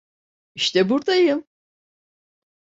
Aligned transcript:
İşte 0.55 0.89
burdayım. 0.89 1.47